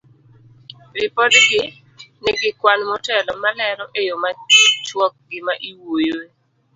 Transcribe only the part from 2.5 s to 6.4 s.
kwan motelo malero e yo machuok gima iwuoyoe.